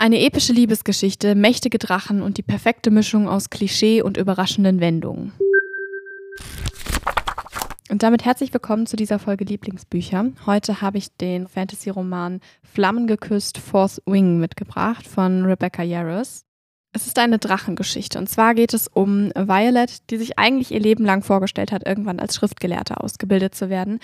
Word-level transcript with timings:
Eine 0.00 0.20
epische 0.20 0.52
Liebesgeschichte, 0.52 1.34
mächtige 1.34 1.78
Drachen 1.78 2.22
und 2.22 2.38
die 2.38 2.44
perfekte 2.44 2.92
Mischung 2.92 3.28
aus 3.28 3.50
Klischee 3.50 4.00
und 4.00 4.16
überraschenden 4.16 4.78
Wendungen. 4.78 5.32
Und 7.90 8.04
damit 8.04 8.24
herzlich 8.24 8.52
willkommen 8.52 8.86
zu 8.86 8.94
dieser 8.94 9.18
Folge 9.18 9.44
Lieblingsbücher. 9.44 10.30
Heute 10.46 10.82
habe 10.82 10.98
ich 10.98 11.08
den 11.16 11.48
Fantasy-Roman 11.48 12.40
Flammengeküsst 12.62 13.58
Fourth 13.58 14.00
Wing 14.06 14.38
mitgebracht 14.38 15.04
von 15.04 15.44
Rebecca 15.44 15.82
Yarros. 15.82 16.44
Es 16.92 17.08
ist 17.08 17.18
eine 17.18 17.38
Drachengeschichte 17.38 18.20
und 18.20 18.28
zwar 18.28 18.54
geht 18.54 18.74
es 18.74 18.86
um 18.86 19.30
Violet, 19.34 20.08
die 20.10 20.16
sich 20.16 20.38
eigentlich 20.38 20.70
ihr 20.70 20.80
Leben 20.80 21.04
lang 21.04 21.24
vorgestellt 21.24 21.72
hat, 21.72 21.84
irgendwann 21.88 22.20
als 22.20 22.36
Schriftgelehrte 22.36 23.00
ausgebildet 23.00 23.56
zu 23.56 23.68
werden, 23.68 23.98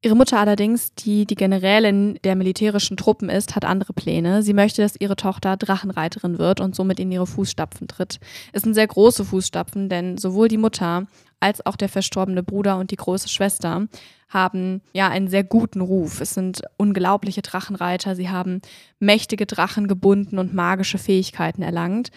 Ihre 0.00 0.14
Mutter 0.14 0.38
allerdings, 0.38 0.94
die 0.94 1.26
die 1.26 1.34
Generälin 1.34 2.20
der 2.22 2.36
militärischen 2.36 2.96
Truppen 2.96 3.28
ist, 3.28 3.56
hat 3.56 3.64
andere 3.64 3.92
Pläne. 3.92 4.44
Sie 4.44 4.52
möchte, 4.52 4.80
dass 4.80 4.94
ihre 4.96 5.16
Tochter 5.16 5.56
Drachenreiterin 5.56 6.38
wird 6.38 6.60
und 6.60 6.76
somit 6.76 7.00
in 7.00 7.10
ihre 7.10 7.26
Fußstapfen 7.26 7.88
tritt. 7.88 8.20
Es 8.52 8.62
sind 8.62 8.74
sehr 8.74 8.86
große 8.86 9.24
Fußstapfen, 9.24 9.88
denn 9.88 10.16
sowohl 10.16 10.46
die 10.46 10.56
Mutter 10.56 11.08
als 11.40 11.66
auch 11.66 11.74
der 11.74 11.88
verstorbene 11.88 12.44
Bruder 12.44 12.78
und 12.78 12.92
die 12.92 12.96
große 12.96 13.28
Schwester 13.28 13.88
haben 14.28 14.82
ja 14.92 15.08
einen 15.08 15.26
sehr 15.26 15.42
guten 15.42 15.80
Ruf. 15.80 16.20
Es 16.20 16.30
sind 16.30 16.62
unglaubliche 16.76 17.42
Drachenreiter. 17.42 18.14
Sie 18.14 18.28
haben 18.28 18.60
mächtige 19.00 19.46
Drachen 19.46 19.88
gebunden 19.88 20.38
und 20.38 20.54
magische 20.54 20.98
Fähigkeiten 20.98 21.62
erlangt. 21.62 22.10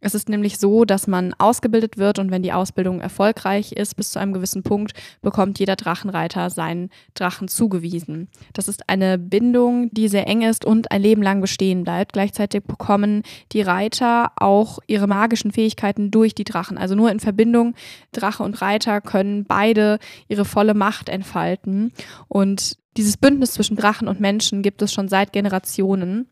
Es 0.00 0.14
ist 0.14 0.28
nämlich 0.28 0.58
so, 0.58 0.84
dass 0.84 1.08
man 1.08 1.34
ausgebildet 1.38 1.98
wird 1.98 2.18
und 2.18 2.30
wenn 2.30 2.42
die 2.42 2.52
Ausbildung 2.52 3.00
erfolgreich 3.00 3.72
ist, 3.72 3.96
bis 3.96 4.12
zu 4.12 4.20
einem 4.20 4.32
gewissen 4.32 4.62
Punkt, 4.62 4.92
bekommt 5.22 5.58
jeder 5.58 5.74
Drachenreiter 5.74 6.50
seinen 6.50 6.90
Drachen 7.14 7.48
zugewiesen. 7.48 8.28
Das 8.52 8.68
ist 8.68 8.88
eine 8.88 9.18
Bindung, 9.18 9.90
die 9.90 10.08
sehr 10.08 10.28
eng 10.28 10.42
ist 10.42 10.64
und 10.64 10.92
ein 10.92 11.02
Leben 11.02 11.22
lang 11.22 11.40
bestehen 11.40 11.82
bleibt. 11.82 12.12
Gleichzeitig 12.12 12.62
bekommen 12.62 13.22
die 13.52 13.62
Reiter 13.62 14.32
auch 14.36 14.78
ihre 14.86 15.08
magischen 15.08 15.50
Fähigkeiten 15.50 16.12
durch 16.12 16.34
die 16.34 16.44
Drachen. 16.44 16.78
Also 16.78 16.94
nur 16.94 17.10
in 17.10 17.18
Verbindung 17.18 17.74
Drache 18.12 18.44
und 18.44 18.62
Reiter 18.62 19.00
können 19.00 19.44
beide 19.44 19.98
ihre 20.28 20.44
volle 20.44 20.74
Macht 20.74 21.08
entfalten. 21.08 21.92
Und 22.28 22.78
dieses 22.96 23.16
Bündnis 23.16 23.52
zwischen 23.52 23.76
Drachen 23.76 24.06
und 24.06 24.20
Menschen 24.20 24.62
gibt 24.62 24.80
es 24.82 24.92
schon 24.92 25.08
seit 25.08 25.32
Generationen 25.32 26.28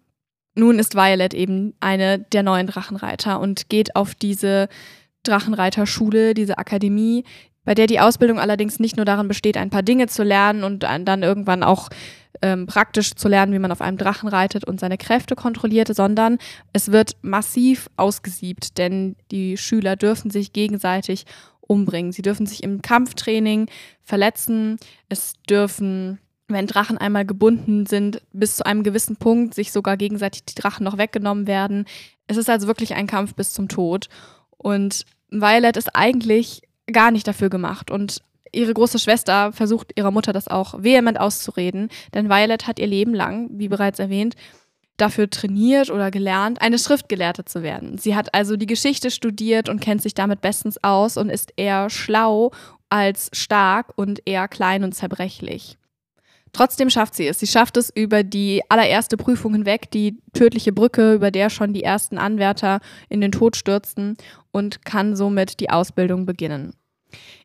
nun 0.56 0.78
ist 0.78 0.94
Violet 0.94 1.34
eben 1.34 1.74
eine 1.80 2.18
der 2.18 2.42
neuen 2.42 2.66
Drachenreiter 2.66 3.40
und 3.40 3.68
geht 3.68 3.94
auf 3.94 4.14
diese 4.14 4.68
Drachenreiterschule, 5.22 6.34
diese 6.34 6.58
Akademie, 6.58 7.24
bei 7.64 7.74
der 7.74 7.86
die 7.86 8.00
Ausbildung 8.00 8.38
allerdings 8.38 8.80
nicht 8.80 8.96
nur 8.96 9.04
darin 9.04 9.28
besteht, 9.28 9.56
ein 9.56 9.70
paar 9.70 9.82
Dinge 9.82 10.06
zu 10.06 10.22
lernen 10.22 10.64
und 10.64 10.82
dann 10.82 11.22
irgendwann 11.22 11.62
auch 11.62 11.90
ähm, 12.42 12.66
praktisch 12.66 13.14
zu 13.14 13.28
lernen, 13.28 13.52
wie 13.52 13.58
man 13.58 13.72
auf 13.72 13.80
einem 13.80 13.98
Drachen 13.98 14.28
reitet 14.28 14.64
und 14.64 14.80
seine 14.80 14.98
Kräfte 14.98 15.34
kontrolliert, 15.34 15.94
sondern 15.94 16.38
es 16.72 16.92
wird 16.92 17.16
massiv 17.22 17.88
ausgesiebt, 17.96 18.78
denn 18.78 19.16
die 19.30 19.56
Schüler 19.56 19.96
dürfen 19.96 20.30
sich 20.30 20.52
gegenseitig 20.52 21.26
umbringen. 21.60 22.12
Sie 22.12 22.22
dürfen 22.22 22.46
sich 22.46 22.62
im 22.62 22.82
Kampftraining 22.82 23.68
verletzen, 24.02 24.78
es 25.08 25.34
dürfen 25.48 26.20
wenn 26.48 26.66
Drachen 26.66 26.98
einmal 26.98 27.24
gebunden 27.24 27.86
sind, 27.86 28.22
bis 28.32 28.56
zu 28.56 28.66
einem 28.66 28.82
gewissen 28.82 29.16
Punkt 29.16 29.54
sich 29.54 29.72
sogar 29.72 29.96
gegenseitig 29.96 30.44
die 30.44 30.54
Drachen 30.54 30.84
noch 30.84 30.98
weggenommen 30.98 31.46
werden. 31.46 31.86
Es 32.26 32.36
ist 32.36 32.48
also 32.48 32.66
wirklich 32.66 32.94
ein 32.94 33.06
Kampf 33.06 33.34
bis 33.34 33.52
zum 33.52 33.68
Tod. 33.68 34.08
Und 34.56 35.04
Violet 35.30 35.76
ist 35.76 35.94
eigentlich 35.94 36.62
gar 36.90 37.10
nicht 37.10 37.26
dafür 37.26 37.50
gemacht. 37.50 37.90
Und 37.90 38.22
ihre 38.52 38.74
große 38.74 38.98
Schwester 38.98 39.52
versucht 39.52 39.92
ihrer 39.96 40.10
Mutter 40.10 40.32
das 40.32 40.48
auch 40.48 40.82
vehement 40.82 41.18
auszureden, 41.18 41.88
denn 42.14 42.28
Violet 42.28 42.66
hat 42.66 42.78
ihr 42.78 42.86
Leben 42.86 43.14
lang, 43.14 43.50
wie 43.52 43.68
bereits 43.68 43.98
erwähnt, 43.98 44.34
dafür 44.96 45.28
trainiert 45.28 45.90
oder 45.90 46.10
gelernt, 46.10 46.62
eine 46.62 46.78
Schriftgelehrte 46.78 47.44
zu 47.44 47.62
werden. 47.62 47.98
Sie 47.98 48.16
hat 48.16 48.34
also 48.34 48.56
die 48.56 48.66
Geschichte 48.66 49.10
studiert 49.10 49.68
und 49.68 49.80
kennt 49.80 50.00
sich 50.00 50.14
damit 50.14 50.40
bestens 50.40 50.82
aus 50.82 51.16
und 51.16 51.28
ist 51.28 51.52
eher 51.56 51.90
schlau 51.90 52.52
als 52.88 53.30
stark 53.32 53.92
und 53.96 54.22
eher 54.24 54.48
klein 54.48 54.84
und 54.84 54.92
zerbrechlich. 54.92 55.76
Trotzdem 56.56 56.88
schafft 56.88 57.14
sie 57.14 57.26
es. 57.26 57.38
Sie 57.38 57.46
schafft 57.46 57.76
es 57.76 57.90
über 57.94 58.22
die 58.22 58.62
allererste 58.70 59.18
Prüfung 59.18 59.52
hinweg, 59.52 59.90
die 59.90 60.16
tödliche 60.32 60.72
Brücke, 60.72 61.12
über 61.12 61.30
der 61.30 61.50
schon 61.50 61.74
die 61.74 61.82
ersten 61.82 62.16
Anwärter 62.16 62.80
in 63.10 63.20
den 63.20 63.30
Tod 63.30 63.56
stürzten 63.56 64.16
und 64.52 64.82
kann 64.86 65.16
somit 65.16 65.60
die 65.60 65.68
Ausbildung 65.68 66.24
beginnen. 66.24 66.72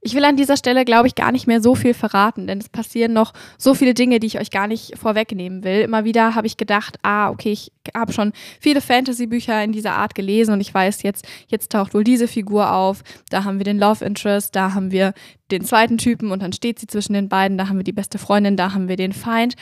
Ich 0.02 0.16
will 0.16 0.26
an 0.26 0.36
dieser 0.36 0.58
Stelle, 0.58 0.84
glaube 0.84 1.08
ich, 1.08 1.16
gar 1.16 1.32
nicht 1.32 1.46
mehr 1.46 1.62
so 1.62 1.76
viel 1.76 1.94
verraten, 1.94 2.48
denn 2.48 2.58
es 2.58 2.70
passieren 2.70 3.14
noch 3.14 3.34
so 3.58 3.76
viele 3.76 3.94
Dinge, 3.94 4.20
die 4.20 4.28
ich 4.28 4.40
euch 4.40 4.50
gar 4.50 4.68
nicht 4.68 4.98
vorwegnehmen 4.98 5.64
will. 5.64 5.82
Immer 5.82 6.04
wieder 6.04 6.34
habe 6.34 6.48
ich 6.48 6.58
gedacht, 6.58 6.98
ah, 7.04 7.30
okay, 7.30 7.52
ich 7.52 7.72
habe 7.96 8.12
schon 8.12 8.34
viele 8.60 8.82
Fantasy-Bücher 8.82 9.64
in 9.64 9.72
dieser 9.72 9.94
Art 9.94 10.16
gelesen 10.16 10.54
und 10.54 10.62
ich 10.62 10.74
weiß 10.74 11.04
jetzt, 11.04 11.28
jetzt 11.48 11.72
taucht 11.72 11.94
wohl 11.94 12.04
diese 12.04 12.28
Figur 12.28 12.74
auf, 12.74 13.04
da 13.30 13.44
haben 13.44 13.60
wir 13.60 13.64
den 13.64 13.78
Love 13.78 14.04
Interest, 14.04 14.56
da 14.56 14.74
haben 14.74 14.92
wir 14.92 15.14
den 15.52 15.64
zweiten 15.64 15.98
Typen 15.98 16.32
und 16.32 16.42
dann 16.42 16.54
steht 16.54 16.80
sie 16.80 16.88
zwischen 16.88 17.14
den 17.14 17.30
beiden, 17.30 17.58
da 17.58 17.70
haben 17.70 17.78
wir 17.78 17.84
die 17.84 17.92
beste 17.92 18.18
Freundin, 18.18 18.58
da 18.58 18.74
haben 18.74 18.88
wir 18.88 18.96
den 18.96 19.14
Feind. 19.14 19.56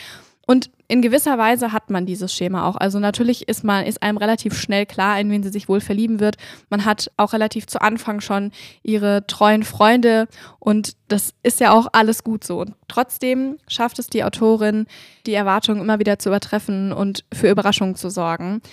Und 0.49 0.71
in 0.87 1.03
gewisser 1.03 1.37
Weise 1.37 1.73
hat 1.73 1.91
man 1.91 2.07
dieses 2.07 2.33
Schema 2.33 2.67
auch. 2.67 2.75
Also 2.75 2.97
natürlich 2.97 3.47
ist 3.47 3.63
man, 3.63 3.85
ist 3.85 4.01
einem 4.01 4.17
relativ 4.17 4.59
schnell 4.59 4.87
klar, 4.87 5.19
in 5.19 5.29
wen 5.29 5.43
sie 5.43 5.51
sich 5.51 5.69
wohl 5.69 5.79
verlieben 5.79 6.19
wird. 6.19 6.37
Man 6.71 6.85
hat 6.85 7.11
auch 7.17 7.33
relativ 7.33 7.67
zu 7.67 7.83
Anfang 7.83 8.19
schon 8.19 8.51
ihre 8.81 9.27
treuen 9.27 9.61
Freunde 9.61 10.27
und 10.57 10.95
das 11.07 11.35
ist 11.43 11.59
ja 11.59 11.71
auch 11.71 11.85
alles 11.93 12.23
gut 12.23 12.43
so. 12.43 12.61
Und 12.61 12.73
trotzdem 12.87 13.59
schafft 13.67 13.99
es 13.99 14.07
die 14.07 14.23
Autorin, 14.23 14.87
die 15.27 15.35
Erwartungen 15.35 15.81
immer 15.81 15.99
wieder 15.99 16.17
zu 16.17 16.29
übertreffen 16.29 16.93
und 16.93 17.25
für 17.31 17.51
Überraschungen 17.51 17.93
zu 17.93 18.09
sorgen. 18.09 18.63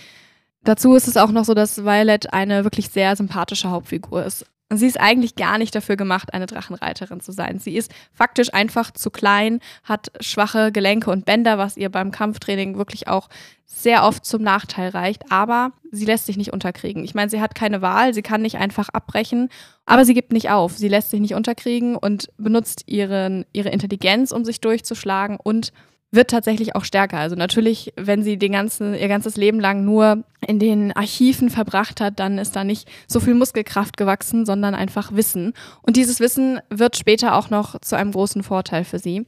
Dazu 0.64 0.94
ist 0.94 1.08
es 1.08 1.18
auch 1.18 1.30
noch 1.30 1.44
so, 1.44 1.52
dass 1.52 1.84
Violet 1.84 2.32
eine 2.32 2.64
wirklich 2.64 2.88
sehr 2.88 3.14
sympathische 3.16 3.68
Hauptfigur 3.68 4.24
ist. 4.24 4.46
Sie 4.74 4.86
ist 4.86 4.98
eigentlich 4.98 5.36
gar 5.36 5.58
nicht 5.58 5.76
dafür 5.76 5.94
gemacht, 5.94 6.34
eine 6.34 6.46
Drachenreiterin 6.46 7.20
zu 7.20 7.30
sein. 7.30 7.60
Sie 7.60 7.76
ist 7.76 7.92
faktisch 8.12 8.52
einfach 8.52 8.90
zu 8.90 9.10
klein, 9.10 9.60
hat 9.84 10.10
schwache 10.18 10.72
Gelenke 10.72 11.12
und 11.12 11.24
Bänder, 11.24 11.56
was 11.56 11.76
ihr 11.76 11.88
beim 11.88 12.10
Kampftraining 12.10 12.76
wirklich 12.76 13.06
auch 13.06 13.28
sehr 13.64 14.02
oft 14.02 14.24
zum 14.24 14.42
Nachteil 14.42 14.88
reicht. 14.88 15.30
Aber 15.30 15.70
sie 15.92 16.04
lässt 16.04 16.26
sich 16.26 16.36
nicht 16.36 16.52
unterkriegen. 16.52 17.04
Ich 17.04 17.14
meine, 17.14 17.30
sie 17.30 17.40
hat 17.40 17.54
keine 17.54 17.80
Wahl, 17.80 18.12
sie 18.12 18.22
kann 18.22 18.42
nicht 18.42 18.56
einfach 18.56 18.88
abbrechen, 18.88 19.50
aber 19.84 20.04
sie 20.04 20.14
gibt 20.14 20.32
nicht 20.32 20.50
auf. 20.50 20.76
Sie 20.76 20.88
lässt 20.88 21.10
sich 21.10 21.20
nicht 21.20 21.34
unterkriegen 21.34 21.94
und 21.94 22.30
benutzt 22.36 22.82
ihren, 22.86 23.46
ihre 23.52 23.68
Intelligenz, 23.68 24.32
um 24.32 24.44
sich 24.44 24.60
durchzuschlagen 24.60 25.38
und 25.40 25.72
wird 26.10 26.30
tatsächlich 26.30 26.74
auch 26.74 26.84
stärker. 26.84 27.18
Also 27.18 27.36
natürlich, 27.36 27.92
wenn 27.96 28.22
sie 28.22 28.38
den 28.38 28.52
ganzen, 28.52 28.94
ihr 28.94 29.08
ganzes 29.08 29.36
Leben 29.36 29.60
lang 29.60 29.84
nur 29.84 30.24
in 30.46 30.58
den 30.58 30.92
Archiven 30.92 31.50
verbracht 31.50 32.00
hat, 32.00 32.20
dann 32.20 32.38
ist 32.38 32.56
da 32.56 32.64
nicht 32.64 32.88
so 33.06 33.20
viel 33.20 33.34
Muskelkraft 33.34 33.96
gewachsen, 33.96 34.46
sondern 34.46 34.74
einfach 34.74 35.12
Wissen. 35.14 35.52
Und 35.82 35.96
dieses 35.96 36.20
Wissen 36.20 36.60
wird 36.70 36.96
später 36.96 37.34
auch 37.34 37.50
noch 37.50 37.80
zu 37.80 37.96
einem 37.96 38.12
großen 38.12 38.42
Vorteil 38.42 38.84
für 38.84 38.98
sie. 38.98 39.26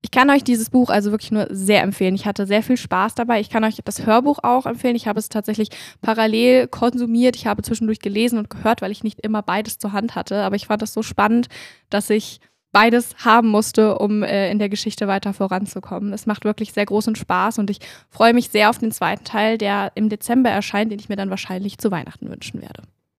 Ich 0.00 0.12
kann 0.12 0.30
euch 0.30 0.44
dieses 0.44 0.70
Buch 0.70 0.90
also 0.90 1.10
wirklich 1.10 1.32
nur 1.32 1.48
sehr 1.50 1.82
empfehlen. 1.82 2.14
Ich 2.14 2.24
hatte 2.24 2.46
sehr 2.46 2.62
viel 2.62 2.76
Spaß 2.76 3.16
dabei. 3.16 3.40
Ich 3.40 3.50
kann 3.50 3.64
euch 3.64 3.80
das 3.84 4.06
Hörbuch 4.06 4.38
auch 4.42 4.64
empfehlen. 4.64 4.94
Ich 4.94 5.08
habe 5.08 5.18
es 5.18 5.28
tatsächlich 5.28 5.70
parallel 6.02 6.68
konsumiert. 6.68 7.34
Ich 7.34 7.48
habe 7.48 7.62
zwischendurch 7.62 7.98
gelesen 7.98 8.38
und 8.38 8.48
gehört, 8.48 8.80
weil 8.80 8.92
ich 8.92 9.02
nicht 9.02 9.20
immer 9.20 9.42
beides 9.42 9.78
zur 9.78 9.92
Hand 9.92 10.14
hatte. 10.14 10.42
Aber 10.44 10.54
ich 10.54 10.68
fand 10.68 10.82
es 10.82 10.92
so 10.92 11.02
spannend, 11.02 11.48
dass 11.90 12.10
ich 12.10 12.40
beides 12.72 13.14
haben 13.24 13.48
musste, 13.48 13.98
um 13.98 14.22
äh, 14.22 14.50
in 14.50 14.58
der 14.58 14.68
Geschichte 14.68 15.08
weiter 15.08 15.32
voranzukommen. 15.32 16.12
Es 16.12 16.26
macht 16.26 16.44
wirklich 16.44 16.72
sehr 16.72 16.86
großen 16.86 17.16
Spaß 17.16 17.58
und 17.58 17.70
ich 17.70 17.78
freue 18.10 18.34
mich 18.34 18.50
sehr 18.50 18.70
auf 18.70 18.78
den 18.78 18.92
zweiten 18.92 19.24
Teil, 19.24 19.58
der 19.58 19.92
im 19.94 20.08
Dezember 20.08 20.50
erscheint, 20.50 20.92
den 20.92 20.98
ich 20.98 21.08
mir 21.08 21.16
dann 21.16 21.30
wahrscheinlich 21.30 21.78
zu 21.78 21.90
Weihnachten 21.90 22.30
wünschen 22.30 22.60
werde. 22.60 22.82